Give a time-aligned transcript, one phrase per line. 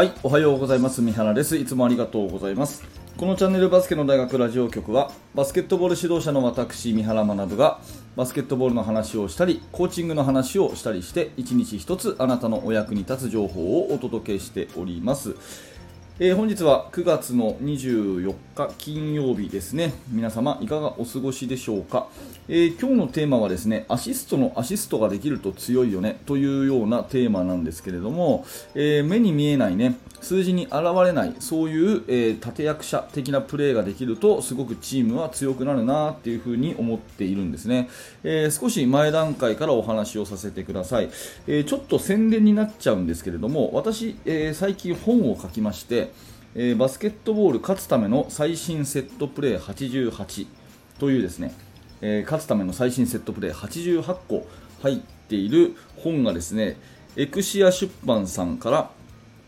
[0.00, 1.02] はい、おはようございます。
[1.02, 1.58] 三原です。
[1.58, 2.82] いつもありがとうございます。
[3.18, 7.82] このチャンネルバスケの大学ラジオ局は、バスケットボール指導者の私、三原学が、
[8.16, 15.36] バスケットボールの話をしたり、コーチングの話をしたりして、一日一つあなたのお役に立つ情報をお届けしております。
[16.22, 19.94] えー本日は9月の24日金曜日ですね。
[20.10, 22.08] 皆様いかがお過ごしでしょうか、
[22.46, 37.88] えー今日のテーマはですねアシストのアシストができると強いよねというようなテーマなんですけれども、えー目に見えないね数字に現れないそういう、え立役者的なプレーができるとすごくチームは強くなるなっていうふうに思っているんですね、
[38.24, 41.08] え少し前段階からお話をさせてください、
[41.46, 46.09] えちょっと宣伝になっちゃうんですけれども私、え最近本を書きまして
[46.54, 50.46] えーバスケットボール勝つための最新セットプレー88
[50.98, 51.54] というですね、
[52.00, 54.46] えー勝つための最新セットプレー88個
[54.82, 54.96] 入っ
[55.28, 56.76] ている本がですね
[57.16, 58.90] エクシア出版さんから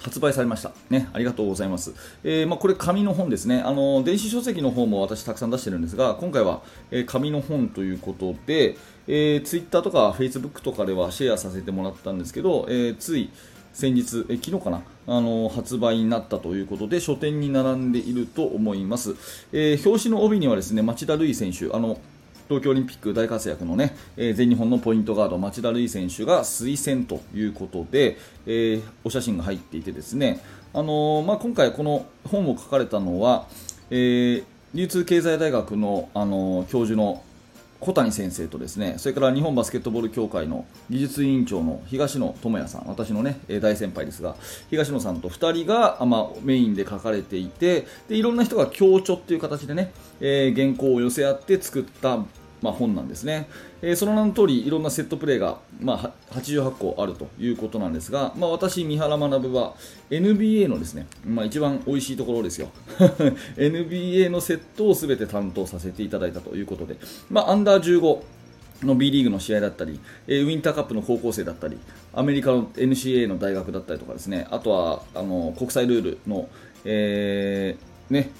[0.00, 0.72] 発売されました。
[0.90, 1.94] ね、ありがとうございます。
[2.22, 3.62] えーまあ、これ紙の本ですね。
[3.62, 8.76] あの電子書籍の方も私たくさん出してるんですが、今回は、えー紙の本ということで、
[9.08, 13.30] えー、Twitter とか Facebook とかではシェアさせてもらったんですけど、えーつい
[13.76, 14.80] 先日、え昨日かな？
[15.06, 19.14] あの発売になったということで書店に並んでいると思います、
[19.52, 22.00] えー表紙の帯にはですね町田瑠唯選手あの
[22.48, 30.40] 東京オリンピック大活躍のね、えー全日本のポイントガード町田瑠唯選手が推薦ということで、えーお写真が入っていてですね、
[30.72, 33.46] あのまあ、今回この本を書かれたのは、
[33.90, 37.22] えー流通経済大学の、あの教授の
[37.80, 44.36] 小谷先生とですねそれから日本バスケットボール協会の技術委員長の東野智也さん私のね大先輩ですが
[44.70, 52.24] 東野さんと2人が、まあ、メインで書かれていてでいろんな人が協調っていう形でね、えー原稿を寄せ合って作った
[52.66, 53.48] まあ、本なんですね、
[53.80, 59.74] えーその名の通りいろんなセットプレーが、まあ、88個あるということなんですが、まあ、私、三原学は
[60.10, 62.70] NBA のですね、まあ、一番美味しいところですよ。
[63.56, 66.96] NBA のセットを全て担当させていただいたということで、
[67.30, 71.78] まあ、アンダー15の B リーグの試合だったり、えウィンターカップの高校生だったり、
[72.14, 76.48] アメリカの NCAA の大学だったりとかですね、あとはあの国際ルールの、
[76.84, 78.30] えーね、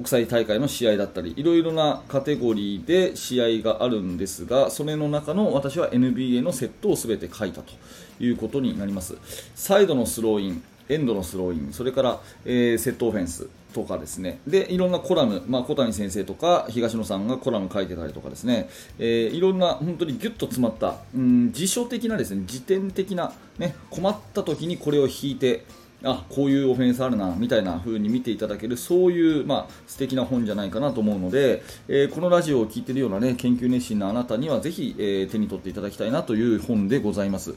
[0.00, 7.74] 国際大会の試合だったりいろいろなカテゴリーで試合があるんですがそれの中の私は NBA のセットを全て書いたと
[8.18, 9.18] いうことになります。
[9.54, 14.40] サイドのスローインエンドのスローインそれから、えーセットオフェンスとかですね。
[14.46, 25.64] でいろんなコラム、まあ、小谷先生とか東野さんがコラム書いてたりとかですね、えーいろんな本当にギュッと詰まった、うん、辞書的なですね辞典的な、ね、困った時にこれを引いて
[26.02, 37.54] あこういうオフェンスあるなみたいな風に見ていただけるそういう、まあ、素敵な本じゃないかなと思うので、えーこのラジオを聴いているような、ね、研究熱心なあなたにはぜひ、えー手に取っていただきたいなという本でございます。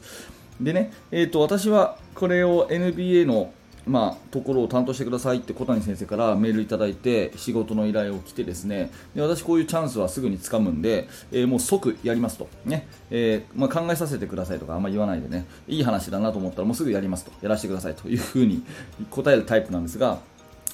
[0.62, 3.52] でね、えー、と私はこれを NBA の、
[3.86, 8.92] まあ、ところを担当してくださいって小谷先生からメールいただいて仕事の依頼を来てですね。
[9.16, 12.88] で私、こういうチャンスはすぐにつかむんで、えーもう即やりますと、ね。
[13.12, 15.46] えーまあ、考えさせてくださいとかあんまり言わないでね。
[15.68, 17.32] いい話だなと思ったらもうすぐやりますと。
[17.42, 18.64] やらせてくださいというふうに
[19.12, 20.20] 答えるタイプなんですが。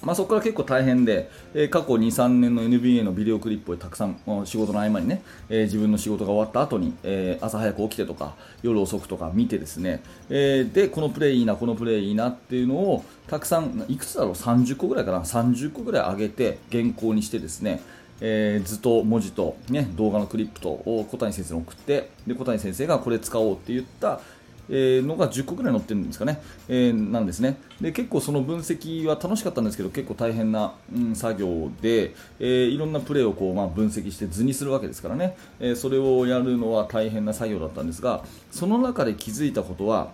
[0.02, 17.82] まあ、そこから結構大変で、えー過去2、3年の NBA のビデオクリップをたくさん仕事の合間にね、えー自分の仕事が終わった後に、えー朝早く起きてとか夜遅くとか見てですね、えーでこのプレーいいな、このプレーいいなっていうのをたくさんいくつだろう30個ぐらいかな30個ぐらい上げて原稿にしてですね
[18.22, 24.20] えー図と文字と、ね、動画のクリップとを小谷先生に送ってで小谷先生がこれ使おうって言った
[24.70, 27.58] えーのが10個ぐらい載ってるんですかね、えーなんですね。
[27.82, 40.12] で結構その分析は楽しかったんですけど結構大変な、うん作業で、えーいろんなプレーをこう、まあ、分析して図にするわけですからね、えーそれをやるのは大変な作業だったんですがその中で気づいたことは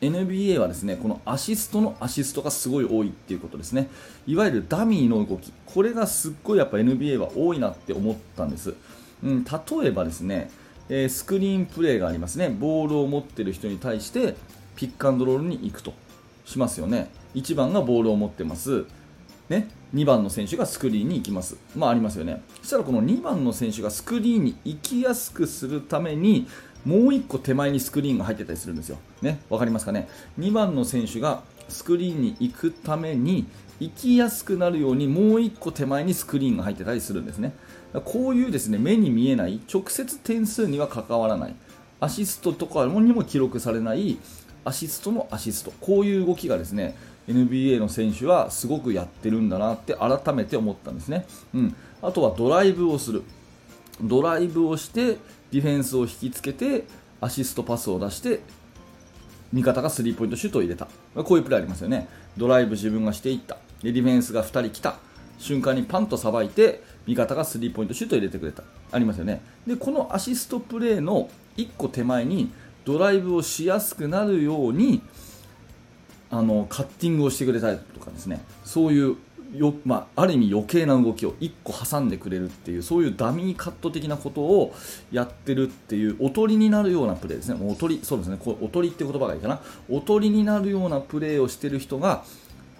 [0.00, 3.88] NBA はですねこのアシストのアシストがすごい多いっていうことですね。
[4.26, 5.52] いわゆるダミーの動き。
[5.66, 8.74] これがすっごいやっぱ NBA は多いなって思ったんです、
[9.22, 9.50] うん、例
[9.84, 10.50] えばですね、
[10.90, 12.50] えースクリーンプレーがありますね。
[12.50, 14.34] ボールを持ってる人に対して
[14.74, 15.94] ピックアンドロールに行くと
[16.44, 17.10] しますよね。
[17.34, 18.84] 1番がボールを持ってます。
[19.48, 26.46] ね、2番の選手がスクリーンに行きます、まあ、ありますよね、そしたらこの2番の選手がスクリーンに行きやすくするために
[26.84, 30.08] もう1個手前にスクリーンが入ってたりするんですよ、ね、わかりますかね、
[30.38, 33.46] 2番の選手がスクリーンに行くために
[33.80, 37.54] 行きやすくなるようにもう1個手前にスクリーンが入ってたりするんですね、
[38.04, 41.54] こういうですね目に見えない直接点数には関わらない
[41.98, 44.18] アシストとかにも記録されない
[44.64, 45.72] アシストのアシスト。
[45.80, 46.96] こういう動きがですね
[47.28, 53.22] NBA の選手はすごくやってるんだなって改めて思ったんですね、うん、あとはドライブをする。
[54.02, 55.18] ドライブをして
[55.52, 56.84] ディフェンスを引きつけて
[57.20, 58.40] アシストパスを出して
[59.52, 60.88] 味方がスリーポイントシュートを入れた。
[61.14, 62.08] こういうプレーありますよね。
[62.36, 63.58] ドライブ自分がしていった。
[63.82, 64.96] でディフェンスが2人来た
[65.38, 68.62] 瞬間にパンとさばいて味方がスリーポイントシュートを入れてくれた。
[68.92, 69.40] ありますよね。
[69.66, 72.50] でこのアシストプレーの1個手前に
[72.84, 75.00] ドライブをしやすくなるように
[76.30, 78.40] あのカッティングをしてくれたりとかですね。
[78.64, 79.16] そういう
[79.54, 84.74] よ、まあ、ある意味余計な動きを1個挟んでくれるっていうそういうダミーカット的なことを
[85.10, 87.58] やってるっていうおとりになるようなプレーですね。
[87.66, 88.36] おとりそうですね。
[88.38, 89.60] こおとりって言葉がいいかな。
[89.88, 92.24] おとりになるようなプレーをしてる人が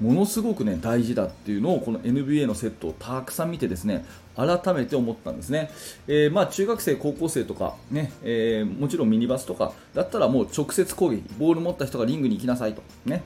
[0.01, 4.05] ものすごくね大事だっていうのをこの NBA のセットをたくさん見てですね
[4.37, 5.71] 改めて思ったんですね、
[6.07, 12.83] えー、まあ中学生、高校生とかね、えー、もちろんミニバスとかだったらもう直接攻撃ボール持った人がリングに行きなさいと。
[13.05, 13.23] ね。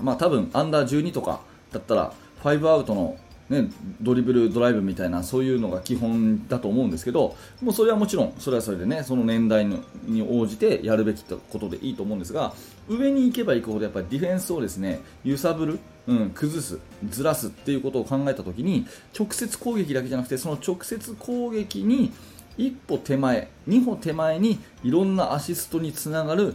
[0.00, 1.40] まあ多分アンダー12とか
[1.70, 2.12] だったら
[2.42, 3.16] 5アウトの
[3.52, 3.68] ね、
[4.00, 12.54] ドリブル、ドライブみたいなそういうのが基本だと思うんですけどもうそれはもちろんそれはそれでねその年代に応じてやるべきことでいいと思うんですが
[12.88, 16.78] 上に行けば行くほどやっぱりディフェンスをですね揺さぶる、うん、崩す、
[17.08, 18.86] ずらすっていうことを考えたときに
[19.18, 22.12] 直接攻撃だけじゃなくてその直接攻撃に
[22.58, 26.54] 一歩手前、二歩手前にいろんなアシストにつながる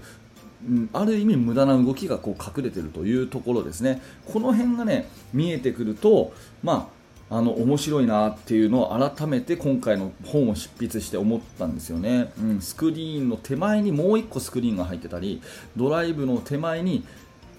[0.67, 6.33] うんある意味無駄な動きがこう隠れているというところですね、この辺がね見えてくると、
[6.63, 6.89] ま
[7.29, 15.41] あ、あの面白いなっていうのを改めて今回の本を執筆して思ったんですよね、うん、スクリーンの手前にもう1個スクリーンが入ってたり
[15.75, 17.05] ドライブの手前に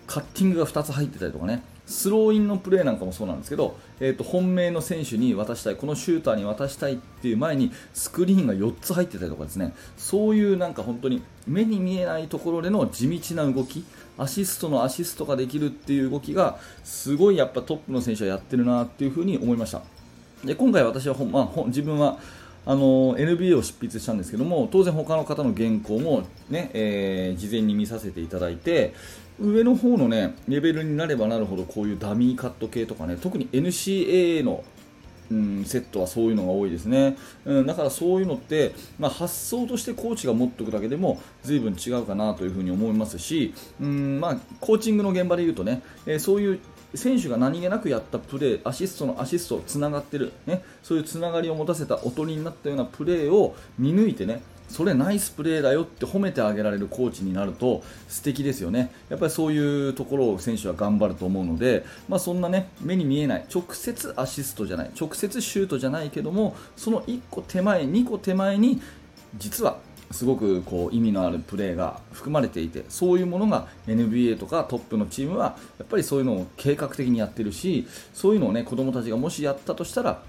[0.07, 1.63] カッティングが2つ入ってたりとかね。
[1.89, 9.75] スローインのプレーなんかもそうなんですけど、えー、と本命の選手に渡したいこのシューターに渡したいっていう前にスクリーンが4つ入ってたりとかですね。
[9.97, 13.85] そういうなんか本当に目に見えないところでの地道な動き
[14.19, 19.81] アシストのアシストができるっていう動きがすごいやっぱトップの選手はやってるなっていうふに思いました。
[20.45, 22.19] で今回私は、まあ、自分は
[22.69, 28.93] あの NBA を執筆したんですけども当然他の方の原稿もね、えー、事前に見させていただいて
[29.41, 34.65] 上の方のねレベルになればなるほどこういうダミーカット系とかね特に NCAA の
[35.31, 46.61] うん、セットはそういうのが多いですね、うん、だからそういうのって、まあ、発想としてコーチが持っておくだけでも随分違うかなというふに思いますし、うんまあ、コーチングの現場でいうとね、えー、そういう
[46.95, 58.93] 選手が何気なくやったプレーアシストのアシストつながってる、ね、そういうつながりを持たせたおとりになったようなプレーを見抜いてねそれナイスプレーだよって褒めてあげられるコーチになると素敵ですよね。
[59.09, 68.83] やっぱりそういうところを選手は頑張ると思うので、まあ、そんなね目に見えない直接アシストじゃない直接シュートじゃないけどもその1個手前、2個手前に
[69.37, 69.79] 実は
[70.11, 80.23] すごくこう意味のあるプレーが含まれていてそういうものが NBA とかトップのチームはやっぱりそういうのを計画的にやってるしそういうのをね子供たちがもしやったとしたら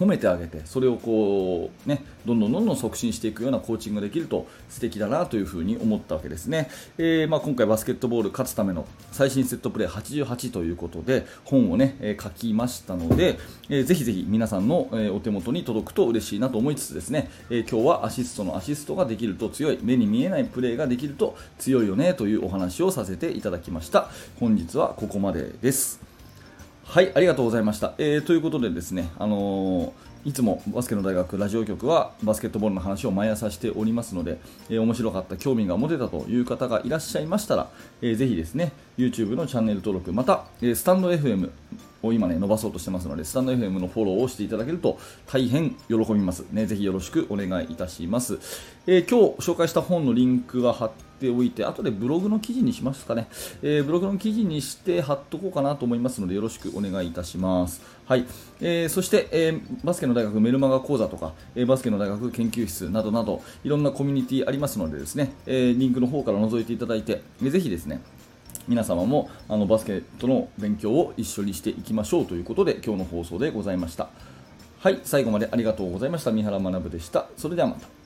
[0.00, 13.38] 褒めてあげてそれをこう、ね、どんどんどんどん促進していくようなコーチングができると素敵だなというふに思ったわけですね、えー、まあ、今回バスケットボール勝つための最新セットプレー88ということで本をね、え、書きましたので、
[13.68, 24.08] えー、ぜひぜひ皆さんの、えお手元に届くと嬉しいなと思いつつですね、え今日はアシストのアシストができると強い目に見えないプレーができると強いよねというお話をさせていただきました。
[24.38, 26.09] 本日はここまでです。
[26.90, 27.94] はい、ありがとうございました。
[27.98, 37.70] えー、ということでですね、あのー、いつもバスケの大学ラジオ局はバスケットボールの話を毎朝しておりますので、えー、面白かった、興味が持てたという方がいらっしゃいましたら、
[38.02, 41.52] えー、ぜひですね、YouTube のチャンネル登録、また、えー、スタンド FM
[42.02, 46.40] を今ね、伸ばそうとしてますので、スタンド FM のフォローをしていただけると大変喜びます。
[46.50, 48.40] ね、ぜひよろしくお願いいたします。
[48.88, 53.28] えー、今日紹介した本のリンクは貼ってておいて、後でブログの記事にしますかね、
[53.62, 57.82] えー、ブログの記事にして貼っとこうかなと思いますので、よろしくお願いいたします。
[58.06, 58.24] はい、
[58.60, 68.00] えー、そして、えー、バスケの大学メルマガ講座とか、えー、バスケの大学研究室などなど、いろんなコミュニティありますのでですね、えー、リンクの方から覗いていただいて、ぜひですね、
[68.66, 74.10] 皆様もあのバスケットの勉強を一緒にしていきましょうということで今日の放送でございました。
[74.78, 76.30] はい、最後までありがとうございました。
[76.30, 77.26] 三原学でした。
[77.36, 77.99] それではまた。